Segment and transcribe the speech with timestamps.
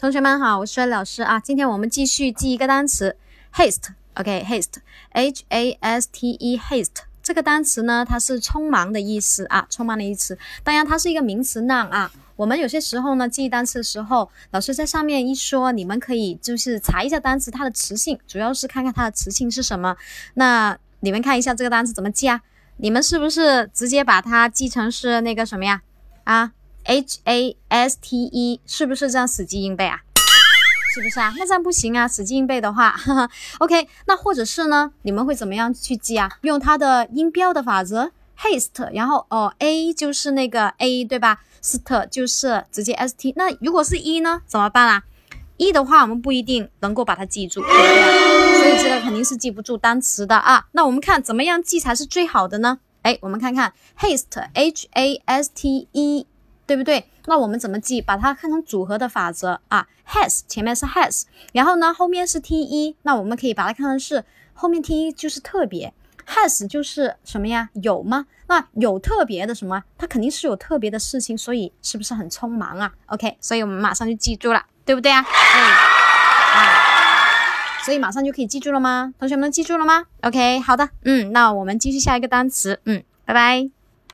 [0.00, 1.40] 同学们好，我是老师啊。
[1.40, 3.16] 今天我们继续记一个单词
[3.52, 10.38] ，haste，OK，haste，h a s t e，haste 这个单词呢，它是匆忙的意思啊，匆忙的意思。
[10.62, 12.12] 当然，它是一个名词 noun 啊。
[12.36, 19.96] 我们有些时候呢，记单词的时候，老师在上面一说，你们可以就是查一下单词它的词性，主要是看看它的词性是什么。
[20.34, 22.40] 那你们看一下这个单词怎么记啊？
[22.76, 25.82] 你们是不是直接把它记成是那个什么呀？
[26.22, 26.52] 啊
[26.88, 30.00] ？H A S T E 是不是这样死记硬背啊？
[30.94, 31.32] 是不是啊？
[31.36, 32.08] 那这样不行啊！
[32.08, 34.90] 死记硬背的话，哈 哈，OK，那或者是呢？
[35.02, 36.28] 你们会怎么样去记啊？
[36.40, 38.10] 用它的音标的法则
[38.40, 43.34] ，haste，然后哦，A 就是那个 A 对吧？st 就是直接 st。
[43.36, 44.40] 那如果是一呢？
[44.46, 45.02] 怎么办啊？
[45.58, 48.58] 一的话，我们不一定能够把它记住，对不对？
[48.58, 50.64] 所以这个肯定是记不住单词的啊。
[50.72, 52.78] 那我们看怎么样记才是最好的呢？
[53.02, 56.26] 哎，我们看看 haste，H A S T E。
[56.68, 57.08] 对不对？
[57.24, 58.00] 那我们怎么记？
[58.00, 59.88] 把它看成组合的法则啊。
[60.06, 65.92] has 前面是 has，然后呢后面是 te，那我们可以把它看成是后面 te 就是特别
[66.26, 67.70] ，has 就是什么呀？
[67.82, 68.26] 有吗？
[68.46, 69.82] 那有特别的什么？
[69.96, 75.20] 它肯定是有特别的事情，所以是不是很匆忙啊？OK，所以我们马上就记住了，对不对啊？
[75.20, 75.62] 嗯
[76.54, 76.64] 啊，
[77.84, 79.12] 所以马上就可以记住了吗？
[79.18, 83.77] 同学们记住了吗？OK，好的，嗯，那我们继续下一个单词，嗯，拜拜。